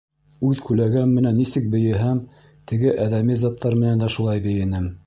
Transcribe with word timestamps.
Үҙ 0.47 0.61
күләгәм 0.69 1.11
менән 1.17 1.37
нисек 1.41 1.69
бейеһәм, 1.75 2.25
теге 2.73 2.97
әҙәми 3.07 3.39
заттар 3.47 3.81
менән 3.85 4.07
дә 4.07 4.13
шулай 4.17 4.49
бейенем. 4.51 4.93